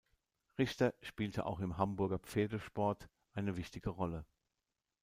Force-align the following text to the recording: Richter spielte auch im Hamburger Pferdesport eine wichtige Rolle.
Richter 0.57 0.95
spielte 1.03 1.45
auch 1.45 1.59
im 1.59 1.77
Hamburger 1.77 2.17
Pferdesport 2.17 3.07
eine 3.33 3.55
wichtige 3.55 3.91
Rolle. 3.91 4.25